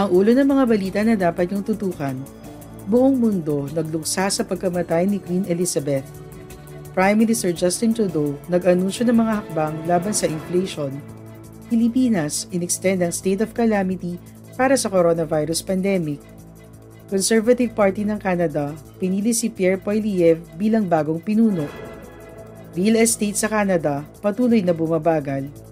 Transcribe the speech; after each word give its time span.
Ang 0.00 0.16
ulo 0.16 0.32
ng 0.32 0.48
mga 0.48 0.64
balita 0.64 1.00
na 1.04 1.12
dapat 1.12 1.52
yung 1.52 1.60
tutukan. 1.60 2.16
Buong 2.88 3.20
mundo 3.20 3.68
nagluksa 3.68 4.32
sa 4.32 4.40
pagkamatay 4.48 5.04
ni 5.04 5.20
Queen 5.20 5.44
Elizabeth. 5.44 6.08
Prime 6.96 7.20
Minister 7.20 7.52
Justin 7.52 7.92
Trudeau 7.92 8.32
nag-anunsyo 8.48 9.04
ng 9.04 9.20
mga 9.20 9.32
hakbang 9.44 9.76
laban 9.84 10.16
sa 10.16 10.24
inflation. 10.24 10.88
Pilipinas 11.68 12.48
inextend 12.48 13.04
ang 13.04 13.12
state 13.12 13.44
of 13.44 13.52
calamity 13.52 14.16
para 14.56 14.72
sa 14.72 14.88
coronavirus 14.88 15.60
pandemic. 15.60 16.24
Conservative 17.12 17.76
Party 17.76 18.08
ng 18.08 18.16
Canada 18.16 18.72
pinili 18.96 19.36
si 19.36 19.52
Pierre 19.52 19.76
Poilievre 19.76 20.40
bilang 20.56 20.88
bagong 20.88 21.20
pinuno. 21.20 21.68
Real 22.72 22.96
estate 23.04 23.36
sa 23.36 23.52
Canada 23.52 24.08
patuloy 24.24 24.64
na 24.64 24.72
bumabagal. 24.72 25.69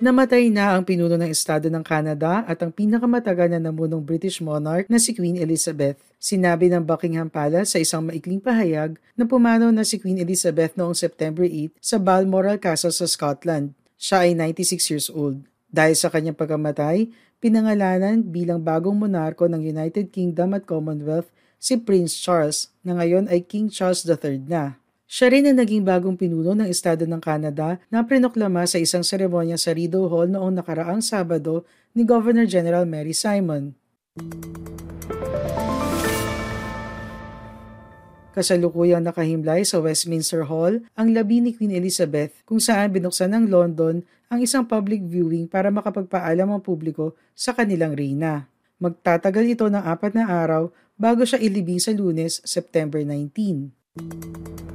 Namatay 0.00 0.48
na 0.48 0.72
ang 0.72 0.80
pinuno 0.80 1.12
ng 1.20 1.28
Estado 1.28 1.68
ng 1.68 1.84
Canada 1.84 2.40
at 2.48 2.56
ang 2.64 2.72
pinakamatagal 2.72 3.52
na 3.52 3.60
namunong 3.60 4.00
British 4.00 4.40
monarch 4.40 4.88
na 4.88 4.96
si 4.96 5.12
Queen 5.12 5.36
Elizabeth. 5.36 6.00
Sinabi 6.16 6.72
ng 6.72 6.80
Buckingham 6.80 7.28
Palace 7.28 7.76
sa 7.76 7.78
isang 7.84 8.08
maikling 8.08 8.40
pahayag 8.40 8.96
na 9.12 9.28
pumanaw 9.28 9.68
na 9.68 9.84
si 9.84 10.00
Queen 10.00 10.16
Elizabeth 10.16 10.72
noong 10.72 10.96
September 10.96 11.44
8 11.44 11.76
sa 11.84 12.00
Balmoral 12.00 12.56
Castle 12.56 12.96
sa 12.96 13.04
Scotland. 13.04 13.76
Siya 14.00 14.24
ay 14.24 14.32
96 14.32 14.88
years 14.88 15.08
old. 15.12 15.44
Dahil 15.68 15.92
sa 15.92 16.08
kanyang 16.08 16.40
pagkamatay, 16.40 17.12
pinangalanan 17.36 18.24
bilang 18.24 18.64
bagong 18.64 18.96
monarko 18.96 19.52
ng 19.52 19.60
United 19.60 20.08
Kingdom 20.16 20.56
at 20.56 20.64
Commonwealth 20.64 21.28
si 21.60 21.76
Prince 21.76 22.16
Charles 22.16 22.72
na 22.80 22.96
ngayon 22.96 23.28
ay 23.28 23.44
King 23.44 23.68
Charles 23.68 24.08
III 24.08 24.48
na. 24.48 24.79
Siya 25.10 25.26
rin 25.26 25.42
ang 25.42 25.58
naging 25.58 25.82
bagong 25.82 26.14
pinuno 26.14 26.54
ng 26.54 26.70
Estado 26.70 27.02
ng 27.02 27.18
Canada 27.18 27.82
na 27.90 28.06
prinoklama 28.06 28.62
sa 28.70 28.78
isang 28.78 29.02
seremonya 29.02 29.58
sa 29.58 29.74
Rideau 29.74 30.06
Hall 30.06 30.30
noong 30.30 30.62
nakaraang 30.62 31.02
Sabado 31.02 31.66
ni 31.90 32.06
Governor 32.06 32.46
General 32.46 32.86
Mary 32.86 33.10
Simon. 33.10 33.74
Kasalukuyang 38.30 39.02
nakahimlay 39.02 39.66
sa 39.66 39.82
Westminster 39.82 40.46
Hall 40.46 40.86
ang 40.94 41.10
labi 41.10 41.42
ni 41.42 41.58
Queen 41.58 41.74
Elizabeth 41.74 42.30
kung 42.46 42.62
saan 42.62 42.94
binuksan 42.94 43.34
ng 43.34 43.50
London 43.50 44.06
ang 44.30 44.38
isang 44.38 44.62
public 44.62 45.02
viewing 45.02 45.50
para 45.50 45.74
makapagpaalam 45.74 46.54
ang 46.54 46.62
publiko 46.62 47.18
sa 47.34 47.50
kanilang 47.50 47.98
reyna. 47.98 48.46
Magtatagal 48.78 49.58
ito 49.58 49.66
ng 49.66 49.82
apat 49.90 50.14
na 50.14 50.30
araw 50.30 50.70
bago 50.94 51.26
siya 51.26 51.42
ilibing 51.42 51.82
sa 51.82 51.90
lunes, 51.90 52.38
September 52.46 53.02
19. 53.02 54.69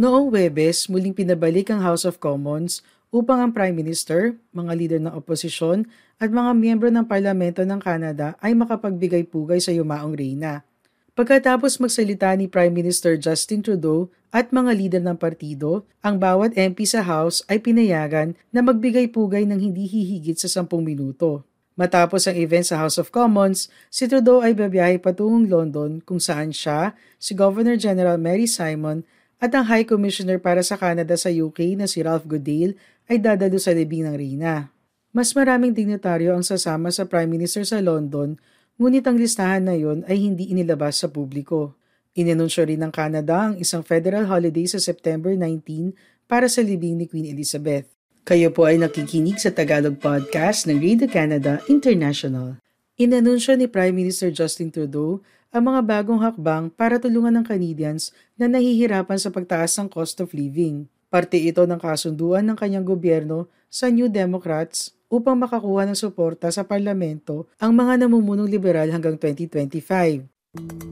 Noong 0.00 0.32
Webes, 0.32 0.88
muling 0.88 1.12
pinabalik 1.12 1.68
ang 1.68 1.84
House 1.84 2.08
of 2.08 2.16
Commons 2.16 2.80
upang 3.12 3.44
ang 3.44 3.52
Prime 3.52 3.76
Minister, 3.76 4.32
mga 4.56 4.72
leader 4.72 5.00
ng 5.02 5.12
oposisyon 5.12 5.84
at 6.16 6.32
mga 6.32 6.56
miyembro 6.56 6.88
ng 6.88 7.04
Parlamento 7.04 7.60
ng 7.60 7.76
Canada 7.76 8.32
ay 8.40 8.56
makapagbigay-pugay 8.56 9.60
sa 9.60 9.76
yumaong 9.76 10.16
reyna. 10.16 10.64
Pagkatapos 11.12 11.76
magsalita 11.82 12.32
ni 12.32 12.48
Prime 12.48 12.72
Minister 12.72 13.18
Justin 13.20 13.60
Trudeau 13.60 14.08
at 14.32 14.54
mga 14.54 14.72
leader 14.72 15.02
ng 15.04 15.20
partido, 15.20 15.84
ang 16.00 16.16
bawat 16.16 16.56
MP 16.56 16.88
sa 16.88 17.04
House 17.04 17.44
ay 17.50 17.60
pinayagan 17.60 18.32
na 18.48 18.64
magbigay-pugay 18.64 19.44
ng 19.44 19.60
hindi 19.60 19.84
hihigit 19.84 20.40
sa 20.40 20.48
10 20.48 20.70
minuto. 20.80 21.49
Matapos 21.78 22.26
ang 22.26 22.34
event 22.34 22.66
sa 22.66 22.82
House 22.82 22.98
of 22.98 23.14
Commons, 23.14 23.70
si 23.88 24.10
Trudeau 24.10 24.42
ay 24.42 24.58
babiyahe 24.58 24.98
patungong 24.98 25.46
London 25.46 26.02
kung 26.02 26.18
saan 26.18 26.50
siya, 26.50 26.98
si 27.16 27.34
Governor 27.36 27.78
General 27.78 28.18
Mary 28.18 28.50
Simon 28.50 29.06
at 29.40 29.54
ang 29.56 29.64
High 29.70 29.86
Commissioner 29.88 30.36
para 30.36 30.60
sa 30.60 30.76
Canada 30.76 31.16
sa 31.16 31.32
UK 31.32 31.78
na 31.78 31.88
si 31.88 32.04
Ralph 32.04 32.28
Goodale 32.28 32.76
ay 33.08 33.22
dadalo 33.22 33.56
sa 33.56 33.72
libing 33.72 34.04
ng 34.04 34.14
Reyna. 34.14 34.68
Mas 35.10 35.34
maraming 35.34 35.74
dignitaryo 35.74 36.36
ang 36.36 36.44
sasama 36.46 36.94
sa 36.94 37.08
Prime 37.08 37.26
Minister 37.26 37.66
sa 37.66 37.82
London, 37.82 38.38
ngunit 38.78 39.02
ang 39.08 39.18
listahan 39.18 39.66
na 39.66 39.74
yon 39.74 40.06
ay 40.06 40.22
hindi 40.22 40.52
inilabas 40.52 41.02
sa 41.02 41.10
publiko. 41.10 41.74
Inanunsyo 42.14 42.66
rin 42.66 42.82
ng 42.82 42.92
Canada 42.94 43.50
ang 43.50 43.54
isang 43.58 43.82
federal 43.82 44.26
holiday 44.26 44.66
sa 44.66 44.78
September 44.78 45.34
19 45.34 45.94
para 46.30 46.46
sa 46.46 46.62
libing 46.62 46.98
ni 46.98 47.06
Queen 47.10 47.26
Elizabeth. 47.26 47.99
Kayo 48.20 48.52
po 48.52 48.68
ay 48.68 48.76
nakikinig 48.76 49.40
sa 49.40 49.48
Tagalog 49.48 49.96
Podcast 49.96 50.68
ng 50.68 50.76
Radio 50.76 51.08
Canada 51.08 51.64
International. 51.72 52.60
Inanunsyo 53.00 53.56
ni 53.56 53.64
Prime 53.64 53.96
Minister 53.96 54.28
Justin 54.28 54.68
Trudeau 54.68 55.24
ang 55.48 55.72
mga 55.72 55.80
bagong 55.80 56.20
hakbang 56.20 56.68
para 56.68 57.00
tulungan 57.00 57.40
ng 57.40 57.44
Canadians 57.48 58.12
na 58.36 58.44
nahihirapan 58.44 59.16
sa 59.16 59.32
pagtaas 59.32 59.72
ng 59.80 59.88
cost 59.88 60.20
of 60.20 60.36
living. 60.36 60.84
Parte 61.08 61.40
ito 61.40 61.64
ng 61.64 61.80
kasunduan 61.80 62.44
ng 62.44 62.60
kanyang 62.60 62.84
gobyerno 62.84 63.48
sa 63.72 63.88
New 63.88 64.12
Democrats 64.12 64.92
upang 65.08 65.40
makakuha 65.40 65.88
ng 65.88 65.96
suporta 65.96 66.52
sa 66.52 66.62
parlamento 66.62 67.48
ang 67.56 67.72
mga 67.72 68.04
namumunong 68.04 68.52
liberal 68.52 68.92
hanggang 68.92 69.16
2025. 69.16 70.89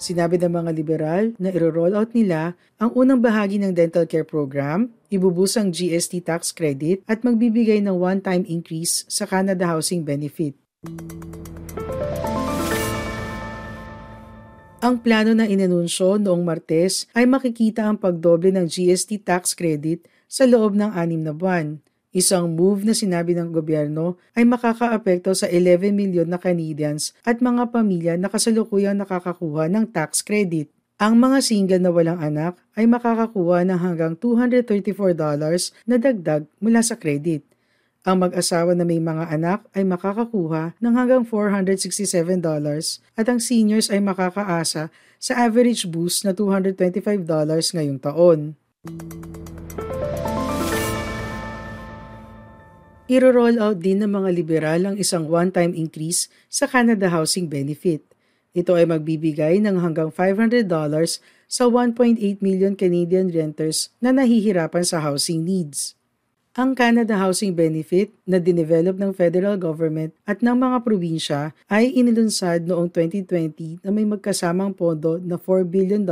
Sinabi 0.00 0.40
ng 0.40 0.48
mga 0.48 0.70
liberal 0.72 1.24
na 1.36 1.52
iro-roll 1.52 1.92
out 1.92 2.16
nila 2.16 2.56
ang 2.80 2.88
unang 2.96 3.20
bahagi 3.20 3.60
ng 3.60 3.76
dental 3.76 4.08
care 4.08 4.24
program, 4.24 4.88
ibubus 5.12 5.60
ang 5.60 5.68
GST 5.76 6.24
tax 6.24 6.56
credit 6.56 7.04
at 7.04 7.20
magbibigay 7.20 7.84
ng 7.84 7.92
one-time 8.00 8.48
increase 8.48 9.04
sa 9.12 9.28
Canada 9.28 9.68
Housing 9.68 10.00
Benefit. 10.00 10.56
Ang 14.80 15.04
plano 15.04 15.36
na 15.36 15.44
inanunsyo 15.44 16.16
noong 16.16 16.40
Martes 16.48 17.04
ay 17.12 17.28
makikita 17.28 17.84
ang 17.84 18.00
pagdoble 18.00 18.48
ng 18.56 18.64
GST 18.64 19.20
tax 19.20 19.52
credit 19.52 20.08
sa 20.24 20.48
loob 20.48 20.72
ng 20.72 20.96
anim 20.96 21.20
na 21.20 21.36
buwan. 21.36 21.76
Isang 22.10 22.58
move 22.58 22.82
na 22.82 22.90
sinabi 22.90 23.38
ng 23.38 23.54
gobyerno 23.54 24.18
ay 24.34 24.42
makakaapekto 24.42 25.30
sa 25.30 25.46
11 25.46 25.94
milyon 25.94 26.26
na 26.26 26.42
Canadians 26.42 27.14
at 27.22 27.38
mga 27.38 27.70
pamilya 27.70 28.18
na 28.18 28.26
kasalukuyang 28.26 28.98
nakakakuha 28.98 29.70
ng 29.70 29.94
tax 29.94 30.26
credit. 30.26 30.74
Ang 30.98 31.22
mga 31.22 31.38
single 31.38 31.78
na 31.78 31.94
walang 31.94 32.18
anak 32.18 32.58
ay 32.74 32.90
makakakuha 32.90 33.62
ng 33.62 33.78
hanggang 33.78 34.18
$234 34.18 35.14
na 35.86 35.96
dagdag 36.02 36.50
mula 36.58 36.82
sa 36.82 36.98
credit. 36.98 37.46
Ang 38.02 38.26
mag-asawa 38.26 38.74
na 38.74 38.82
may 38.82 38.98
mga 38.98 39.30
anak 39.30 39.70
ay 39.70 39.86
makakakuha 39.86 40.74
ng 40.82 40.94
hanggang 40.98 41.22
$467 41.22 42.42
at 43.14 43.26
ang 43.30 43.38
seniors 43.38 43.86
ay 43.86 44.02
makakaasa 44.02 44.90
sa 45.22 45.32
average 45.38 45.86
boost 45.86 46.26
na 46.26 46.34
$225 46.34 47.22
ngayong 47.70 48.00
taon. 48.02 48.58
Iro-roll 53.10 53.58
out 53.58 53.82
din 53.82 54.06
ng 54.06 54.22
mga 54.22 54.30
liberal 54.30 54.80
ang 54.86 54.94
isang 54.94 55.26
one-time 55.26 55.74
increase 55.74 56.30
sa 56.46 56.70
Canada 56.70 57.10
Housing 57.10 57.50
Benefit. 57.50 58.06
Ito 58.54 58.78
ay 58.78 58.86
magbibigay 58.86 59.58
ng 59.66 59.82
hanggang 59.82 60.14
$500 60.14 60.70
sa 61.50 61.64
1.8 61.66 62.22
million 62.38 62.78
Canadian 62.78 63.26
renters 63.34 63.90
na 63.98 64.14
nahihirapan 64.14 64.86
sa 64.86 65.02
housing 65.02 65.42
needs. 65.42 65.98
Ang 66.58 66.74
Canada 66.74 67.14
Housing 67.14 67.54
Benefit 67.54 68.10
na 68.26 68.42
dinevelop 68.42 68.98
ng 68.98 69.14
federal 69.14 69.54
government 69.54 70.10
at 70.26 70.42
ng 70.42 70.58
mga 70.58 70.82
probinsya 70.82 71.54
ay 71.70 71.94
inilunsad 71.94 72.66
noong 72.66 72.90
2020 72.90 73.86
na 73.86 73.94
may 73.94 74.02
magkasamang 74.02 74.74
pondo 74.74 75.22
na 75.22 75.38
$4 75.38 75.62
billion 75.70 76.02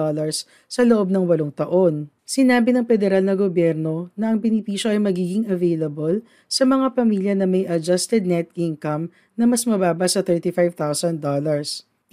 sa 0.70 0.82
loob 0.86 1.10
ng 1.10 1.26
walong 1.26 1.50
taon. 1.50 2.06
Sinabi 2.22 2.70
ng 2.70 2.86
federal 2.86 3.26
na 3.26 3.34
gobyerno 3.34 4.14
na 4.14 4.30
ang 4.30 4.38
benepisyo 4.38 4.94
ay 4.94 5.02
magiging 5.02 5.50
available 5.50 6.22
sa 6.46 6.62
mga 6.62 6.94
pamilya 6.94 7.34
na 7.34 7.50
may 7.50 7.66
adjusted 7.66 8.22
net 8.22 8.46
income 8.54 9.10
na 9.34 9.42
mas 9.42 9.66
mababa 9.66 10.06
sa 10.06 10.22
$35,000. 10.22 11.18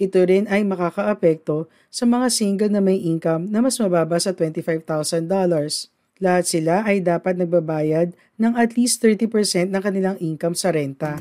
Ito 0.02 0.18
rin 0.26 0.50
ay 0.50 0.66
makakaapekto 0.66 1.70
sa 1.94 2.02
mga 2.10 2.26
single 2.34 2.74
na 2.74 2.82
may 2.82 2.98
income 3.06 3.46
na 3.46 3.62
mas 3.62 3.78
mababa 3.78 4.18
sa 4.18 4.34
$25,000. 4.34 5.94
Lahat 6.16 6.48
sila 6.48 6.80
ay 6.88 7.04
dapat 7.04 7.36
nagbabayad 7.36 8.16
ng 8.40 8.52
at 8.56 8.72
least 8.72 9.04
30% 9.04 9.68
ng 9.68 9.82
kanilang 9.84 10.16
income 10.16 10.56
sa 10.56 10.72
renta. 10.72 11.20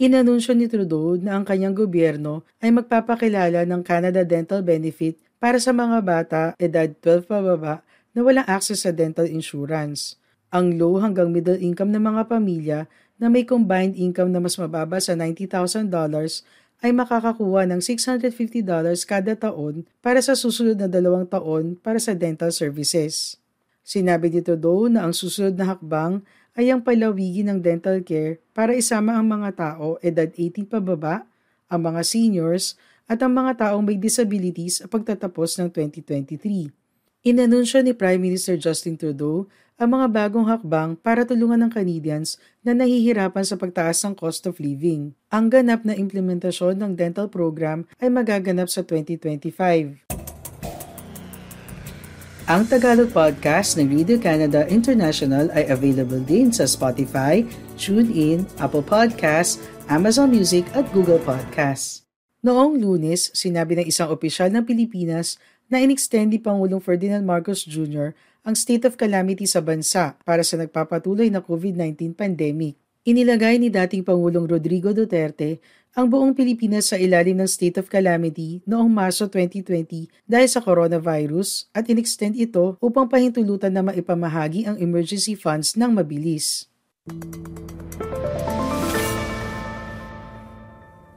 Inanunsyo 0.00 0.56
ni 0.56 0.64
Trudeau 0.64 1.20
na 1.20 1.36
ang 1.36 1.44
kanyang 1.44 1.76
gobyerno 1.76 2.48
ay 2.64 2.72
magpapakilala 2.72 3.68
ng 3.68 3.84
Canada 3.84 4.24
Dental 4.24 4.64
Benefit 4.64 5.20
para 5.36 5.60
sa 5.60 5.76
mga 5.76 6.00
bata 6.00 6.42
edad 6.56 6.88
12 6.88 7.28
pababa 7.28 7.84
na 8.16 8.24
walang 8.24 8.48
access 8.48 8.88
sa 8.88 8.96
dental 8.96 9.28
insurance. 9.28 10.16
Ang 10.48 10.80
low 10.80 10.96
hanggang 10.96 11.28
middle 11.28 11.60
income 11.60 11.92
ng 11.92 12.00
mga 12.00 12.22
pamilya 12.32 12.80
na 13.20 13.28
may 13.28 13.44
combined 13.44 13.92
income 14.00 14.32
na 14.32 14.40
mas 14.40 14.56
mababa 14.56 14.96
sa 15.04 15.12
$90,000 15.12 15.92
ay 16.80 16.96
makakakuha 16.96 17.68
ng 17.68 17.80
$650 17.84 18.64
kada 19.04 19.32
taon 19.36 19.84
para 20.00 20.20
sa 20.24 20.32
susunod 20.32 20.80
na 20.80 20.88
dalawang 20.88 21.28
taon 21.28 21.76
para 21.76 22.00
sa 22.00 22.16
dental 22.16 22.48
services. 22.50 23.36
Sinabi 23.84 24.32
dito 24.32 24.56
do 24.56 24.88
na 24.88 25.04
ang 25.04 25.12
susunod 25.12 25.56
na 25.56 25.76
hakbang 25.76 26.24
ay 26.56 26.72
ang 26.72 26.80
palawigin 26.82 27.52
ng 27.52 27.58
dental 27.60 28.00
care 28.00 28.40
para 28.56 28.72
isama 28.72 29.16
ang 29.16 29.28
mga 29.28 29.50
tao 29.56 30.00
edad 30.00 30.28
18 30.28 30.66
pababa, 30.66 31.28
ang 31.70 31.80
mga 31.86 32.02
seniors, 32.02 32.74
at 33.10 33.18
ang 33.26 33.34
mga 33.34 33.58
taong 33.58 33.82
may 33.82 33.98
disabilities 33.98 34.78
sa 34.78 34.86
pagtatapos 34.86 35.58
ng 35.58 35.68
2023. 35.74 36.70
Inanunsyo 37.26 37.82
ni 37.82 37.92
Prime 37.92 38.22
Minister 38.22 38.54
Justin 38.54 38.94
Trudeau 38.94 39.50
ang 39.80 39.96
mga 39.96 40.12
bagong 40.12 40.44
hakbang 40.44 40.92
para 41.00 41.24
tulungan 41.24 41.64
ng 41.64 41.72
Canadians 41.72 42.36
na 42.60 42.76
nahihirapan 42.76 43.40
sa 43.48 43.56
pagtaas 43.56 44.04
ng 44.04 44.12
cost 44.12 44.44
of 44.44 44.60
living. 44.60 45.16
Ang 45.32 45.48
ganap 45.48 45.88
na 45.88 45.96
implementasyon 45.96 46.76
ng 46.76 46.92
dental 47.00 47.32
program 47.32 47.88
ay 47.96 48.12
magaganap 48.12 48.68
sa 48.68 48.84
2025. 48.84 50.04
Ang 52.44 52.62
Tagalog 52.68 53.08
podcast 53.08 53.80
ng 53.80 53.88
Radio 53.88 54.20
Canada 54.20 54.68
International 54.68 55.48
ay 55.56 55.72
available 55.72 56.20
din 56.28 56.52
sa 56.52 56.68
Spotify, 56.68 57.40
TuneIn, 57.80 58.44
Apple 58.60 58.84
Podcasts, 58.84 59.64
Amazon 59.88 60.28
Music 60.28 60.68
at 60.76 60.84
Google 60.92 61.22
Podcasts. 61.24 62.04
Noong 62.44 62.76
lunes, 62.80 63.32
sinabi 63.32 63.80
ng 63.80 63.86
isang 63.88 64.12
opisyal 64.12 64.52
ng 64.52 64.64
Pilipinas 64.64 65.40
na 65.70 65.78
inextend 65.78 66.34
ni 66.34 66.42
Pangulong 66.42 66.82
Ferdinand 66.82 67.22
Marcos 67.22 67.62
Jr. 67.62 68.10
ang 68.42 68.58
state 68.58 68.82
of 68.82 68.98
calamity 68.98 69.46
sa 69.46 69.62
bansa 69.62 70.18
para 70.26 70.42
sa 70.42 70.58
nagpapatuloy 70.58 71.30
na 71.30 71.38
COVID-19 71.38 72.18
pandemic. 72.18 72.74
Inilagay 73.06 73.56
ni 73.56 73.72
dating 73.72 74.04
Pangulong 74.04 74.44
Rodrigo 74.44 74.92
Duterte 74.92 75.62
ang 75.94 76.10
buong 76.10 76.36
Pilipinas 76.36 76.92
sa 76.92 77.00
ilalim 77.00 77.38
ng 77.38 77.48
state 77.48 77.80
of 77.80 77.88
calamity 77.88 78.60
noong 78.66 78.90
Marso 78.90 79.26
2020 79.30 80.10
dahil 80.26 80.48
sa 80.50 80.60
coronavirus 80.60 81.70
at 81.72 81.86
inextend 81.88 82.36
ito 82.36 82.76
upang 82.82 83.06
pahintulutan 83.08 83.72
na 83.72 83.82
maipamahagi 83.82 84.68
ang 84.68 84.76
emergency 84.78 85.38
funds 85.38 85.74
ng 85.78 85.90
mabilis. 85.96 86.66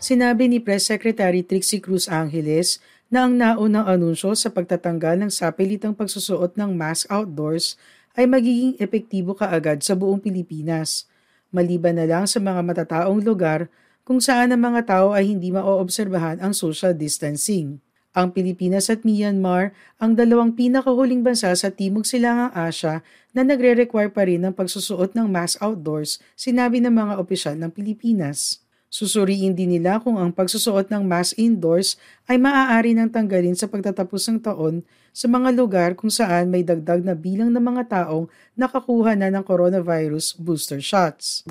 Sinabi 0.04 0.52
ni 0.52 0.60
Press 0.60 0.92
Secretary 0.92 1.48
Trixie 1.48 1.80
Cruz 1.80 2.12
Angeles 2.12 2.84
na 3.14 3.30
ang 3.30 3.38
naunang 3.38 3.86
anunsyo 3.86 4.34
sa 4.34 4.50
pagtatanggal 4.50 5.22
ng 5.22 5.30
sapilitang 5.30 5.94
pagsusuot 5.94 6.58
ng 6.58 6.74
mask 6.74 7.06
outdoors 7.14 7.78
ay 8.18 8.26
magiging 8.26 8.74
epektibo 8.82 9.38
kaagad 9.38 9.86
sa 9.86 9.94
buong 9.94 10.18
Pilipinas, 10.18 11.06
maliban 11.54 11.94
na 11.94 12.10
lang 12.10 12.26
sa 12.26 12.42
mga 12.42 12.66
matataong 12.66 13.22
lugar 13.22 13.70
kung 14.02 14.18
saan 14.18 14.50
ang 14.50 14.66
mga 14.66 14.90
tao 14.90 15.08
ay 15.14 15.30
hindi 15.30 15.54
maoobserbahan 15.54 16.42
ang 16.42 16.58
social 16.58 16.98
distancing. 16.98 17.78
Ang 18.18 18.34
Pilipinas 18.34 18.90
at 18.90 19.06
Myanmar 19.06 19.78
ang 20.02 20.18
dalawang 20.18 20.58
pinakahuling 20.58 21.22
bansa 21.22 21.54
sa 21.54 21.70
Timog 21.70 22.10
Silangang 22.10 22.50
Asya 22.58 23.06
na 23.30 23.46
nagre-require 23.46 24.10
pa 24.10 24.26
rin 24.26 24.42
ng 24.42 24.58
pagsusuot 24.58 25.14
ng 25.14 25.30
mask 25.30 25.62
outdoors, 25.62 26.18
sinabi 26.34 26.82
ng 26.82 26.90
mga 26.90 27.22
opisyal 27.22 27.62
ng 27.62 27.70
Pilipinas. 27.70 28.63
Susuriin 28.94 29.58
din 29.58 29.74
nila 29.74 29.98
kung 29.98 30.22
ang 30.22 30.30
pagsusuot 30.30 30.94
ng 30.94 31.02
mask 31.02 31.34
indoors 31.42 31.98
ay 32.30 32.38
maaari 32.38 32.94
nang 32.94 33.10
tanggalin 33.10 33.58
sa 33.58 33.66
pagtatapos 33.66 34.30
ng 34.30 34.38
taon 34.46 34.86
sa 35.10 35.26
mga 35.26 35.50
lugar 35.50 35.98
kung 35.98 36.14
saan 36.14 36.54
may 36.54 36.62
dagdag 36.62 37.02
na 37.02 37.18
bilang 37.18 37.50
ng 37.50 37.74
mga 37.74 37.90
taong 37.90 38.30
nakakuha 38.54 39.18
na 39.18 39.34
ng 39.34 39.42
coronavirus 39.42 40.38
booster 40.38 40.78
shots. 40.78 41.42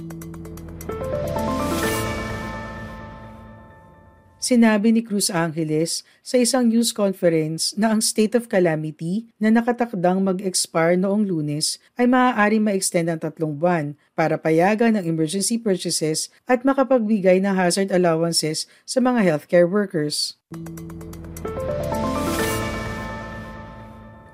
Sinabi 4.42 4.90
ni 4.90 5.06
Cruz 5.06 5.30
Angeles 5.30 6.02
sa 6.18 6.34
isang 6.34 6.66
news 6.66 6.90
conference 6.90 7.78
na 7.78 7.94
ang 7.94 8.02
state 8.02 8.34
of 8.34 8.50
calamity 8.50 9.30
na 9.38 9.54
nakatakdang 9.54 10.18
mag-expire 10.18 10.98
noong 10.98 11.22
lunes 11.22 11.78
ay 11.94 12.10
maaari 12.10 12.58
ma-extend 12.58 13.06
ng 13.06 13.22
tatlong 13.22 13.54
buwan 13.54 13.94
para 14.18 14.34
payagan 14.34 14.98
ng 14.98 15.06
emergency 15.06 15.62
purchases 15.62 16.26
at 16.50 16.66
makapagbigay 16.66 17.38
ng 17.38 17.54
hazard 17.54 17.94
allowances 17.94 18.66
sa 18.82 18.98
mga 18.98 19.22
healthcare 19.22 19.70
workers. 19.70 20.34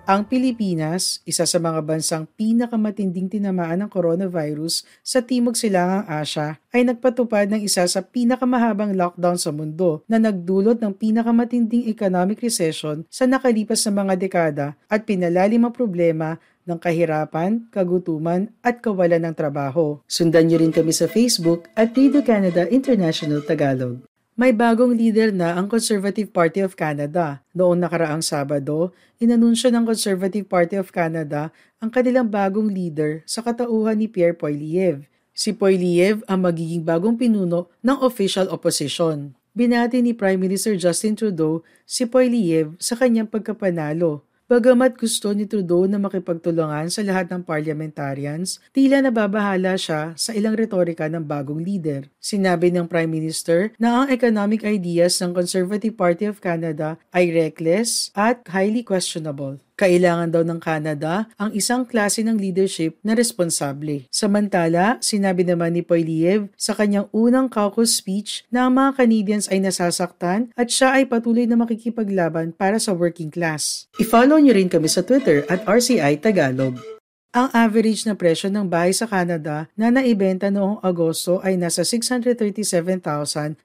Ang 0.08 0.25
Pilipinas, 0.25 1.20
isa 1.28 1.44
sa 1.44 1.60
mga 1.60 1.84
bansang 1.84 2.25
pinakamatinding 2.32 3.28
tinamaan 3.28 3.84
ng 3.84 3.93
coronavirus 3.93 4.88
sa 5.05 5.20
Timog 5.20 5.52
Silangang 5.52 6.08
Asya, 6.08 6.56
ay 6.72 6.88
nagpatupad 6.88 7.52
ng 7.52 7.60
isa 7.60 7.84
sa 7.84 8.00
pinakamahabang 8.00 8.96
lockdown 8.96 9.37
sa 9.37 9.52
mundo 9.52 10.00
na 10.08 10.16
nagdulot 10.16 10.81
ng 10.81 10.96
pinakamatinding 10.96 11.93
economic 11.93 12.40
recession 12.40 13.05
sa 13.12 13.28
nakalipas 13.28 13.84
na 13.84 14.00
mga 14.00 14.14
dekada 14.16 14.66
at 14.88 15.05
pinalalim 15.05 15.69
ang 15.69 15.76
problema 15.76 16.40
ng 16.64 16.81
kahirapan, 16.81 17.69
kagutuman 17.69 18.49
at 18.64 18.81
kawalan 18.81 19.28
ng 19.28 19.37
trabaho. 19.37 20.00
Sundan 20.08 20.49
niyo 20.49 20.64
rin 20.64 20.72
kami 20.72 20.96
sa 20.96 21.04
Facebook 21.04 21.69
at 21.76 21.93
Radio 21.93 22.25
Canada 22.25 22.64
International 22.72 23.44
Tagalog. 23.44 24.00
May 24.38 24.55
bagong 24.55 24.94
leader 24.94 25.35
na 25.35 25.58
ang 25.58 25.67
Conservative 25.67 26.31
Party 26.31 26.62
of 26.62 26.79
Canada. 26.79 27.43
Noong 27.58 27.82
nakaraang 27.82 28.23
Sabado, 28.23 28.94
inanunsyo 29.19 29.67
ng 29.67 29.82
Conservative 29.82 30.46
Party 30.46 30.79
of 30.79 30.94
Canada 30.94 31.50
ang 31.82 31.90
kanilang 31.90 32.31
bagong 32.31 32.70
leader 32.70 33.26
sa 33.26 33.43
katauhan 33.43 33.99
ni 33.99 34.06
Pierre 34.06 34.38
Poilievre. 34.38 35.11
Si 35.35 35.50
Poilievre 35.50 36.23
ang 36.31 36.46
magiging 36.46 36.87
bagong 36.87 37.19
pinuno 37.19 37.67
ng 37.82 37.99
official 37.99 38.46
opposition. 38.55 39.35
Binati 39.58 40.06
ni 40.06 40.14
Prime 40.14 40.38
Minister 40.38 40.79
Justin 40.79 41.19
Trudeau 41.19 41.67
si 41.82 42.06
Poilievre 42.06 42.79
sa 42.79 42.94
kanyang 42.94 43.26
pagkapanalo 43.26 44.23
Bagamat 44.49 44.96
gusto 44.96 45.29
ni 45.37 45.44
Trudeau 45.44 45.85
na 45.85 46.00
makipagtulungan 46.00 46.88
sa 46.88 47.05
lahat 47.05 47.29
ng 47.29 47.44
parliamentarians, 47.44 48.64
tila 48.73 49.05
nababahala 49.05 49.76
siya 49.76 50.17
sa 50.17 50.32
ilang 50.32 50.56
retorika 50.56 51.05
ng 51.05 51.20
bagong 51.20 51.61
leader. 51.61 52.08
Sinabi 52.28 52.69
ng 52.69 52.84
Prime 52.84 53.08
Minister 53.08 53.72
na 53.80 54.04
ang 54.04 54.12
economic 54.12 54.60
ideas 54.60 55.16
ng 55.25 55.32
Conservative 55.32 55.96
Party 55.96 56.28
of 56.28 56.44
Canada 56.44 57.00
ay 57.16 57.32
reckless 57.32 58.12
at 58.12 58.44
highly 58.52 58.85
questionable. 58.85 59.56
Kailangan 59.80 60.28
daw 60.35 60.44
ng 60.44 60.61
Canada 60.61 61.32
ang 61.40 61.54
isang 61.56 61.88
klase 61.88 62.20
ng 62.20 62.37
leadership 62.37 63.00
na 63.00 63.16
responsable. 63.16 64.04
Samantala, 64.12 65.00
sinabi 65.00 65.49
naman 65.49 65.73
ni 65.73 65.80
Poiliev 65.80 66.52
sa 66.58 66.76
kanyang 66.76 67.08
unang 67.16 67.49
caucus 67.49 67.97
speech 67.97 68.44
na 68.52 68.68
ang 68.68 68.76
mga 68.76 69.00
Canadians 69.00 69.49
ay 69.49 69.64
nasasaktan 69.64 70.52
at 70.52 70.68
siya 70.68 71.00
ay 71.00 71.08
patuloy 71.08 71.49
na 71.49 71.56
makikipaglaban 71.56 72.52
para 72.52 72.76
sa 72.76 72.92
working 72.92 73.32
class. 73.32 73.88
I-follow 73.97 74.37
niyo 74.37 74.52
rin 74.52 74.68
kami 74.68 74.90
sa 74.90 75.00
Twitter 75.00 75.49
at 75.49 75.64
RCI 75.64 76.20
Tagalog. 76.20 76.98
Ang 77.28 77.52
average 77.52 78.08
na 78.08 78.16
presyo 78.16 78.49
ng 78.49 78.64
bahay 78.64 78.88
sa 78.97 79.04
Canada 79.04 79.68
na 79.76 79.92
naibenta 79.92 80.49
noong 80.49 80.80
Agosto 80.80 81.44
ay 81.44 81.61
nasa 81.61 81.85
637,673. 81.85 83.61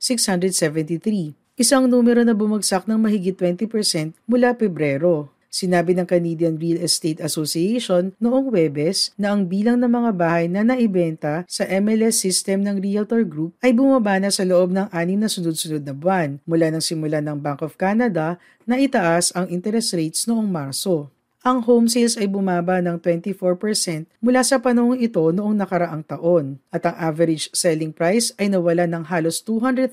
Isang 1.56 1.88
numero 1.88 2.28
na 2.28 2.36
bumagsak 2.36 2.84
ng 2.92 3.00
mahigit 3.00 3.40
20% 3.40 4.20
mula 4.28 4.52
Pebrero. 4.52 5.32
Sinabi 5.48 5.96
ng 5.96 6.04
Canadian 6.04 6.60
Real 6.60 6.84
Estate 6.84 7.24
Association 7.24 8.12
noong 8.20 8.52
Webes 8.52 9.16
na 9.16 9.32
ang 9.32 9.48
bilang 9.48 9.80
ng 9.80 9.88
mga 9.96 10.12
bahay 10.12 10.52
na 10.52 10.68
naibenta 10.68 11.48
sa 11.48 11.64
MLS 11.64 12.20
system 12.20 12.68
ng 12.68 12.84
Realtor 12.84 13.24
Group 13.24 13.56
ay 13.64 13.72
bumaba 13.72 14.20
na 14.20 14.28
sa 14.28 14.44
loob 14.44 14.76
ng 14.76 14.92
anim 14.92 15.24
na 15.24 15.32
sunod-sunod 15.32 15.88
na 15.88 15.96
buwan 15.96 16.44
mula 16.44 16.68
ng 16.68 16.84
simula 16.84 17.24
ng 17.24 17.40
Bank 17.40 17.64
of 17.64 17.80
Canada 17.80 18.36
na 18.68 18.76
itaas 18.76 19.32
ang 19.32 19.48
interest 19.48 19.96
rates 19.96 20.28
noong 20.28 20.52
Marso 20.52 21.14
ang 21.44 21.60
home 21.68 21.92
sales 21.92 22.16
ay 22.16 22.32
bumaba 22.32 22.80
ng 22.80 23.04
24% 23.04 24.08
mula 24.24 24.48
sa 24.48 24.64
panahong 24.64 24.96
ito 24.96 25.20
noong 25.20 25.60
nakaraang 25.60 26.08
taon 26.08 26.64
at 26.72 26.88
ang 26.88 26.96
average 26.96 27.52
selling 27.52 27.92
price 27.92 28.32
ay 28.40 28.48
nawala 28.48 28.88
ng 28.88 29.12
halos 29.12 29.44
$200,000 29.44 29.92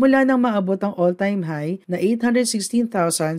mula 0.00 0.24
nang 0.24 0.40
maabot 0.40 0.80
ang 0.80 0.96
all-time 0.96 1.44
high 1.44 1.76
na 1.84 2.00
$816,720 2.00 3.36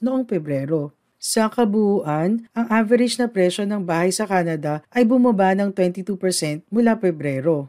noong 0.00 0.24
Pebrero. 0.24 0.96
Sa 1.20 1.52
kabuuan, 1.52 2.48
ang 2.56 2.66
average 2.72 3.20
na 3.20 3.28
presyo 3.28 3.68
ng 3.68 3.84
bahay 3.84 4.08
sa 4.08 4.24
Canada 4.24 4.80
ay 4.88 5.04
bumaba 5.04 5.52
ng 5.52 5.76
22% 5.76 6.64
mula 6.72 6.96
Pebrero. 6.96 7.68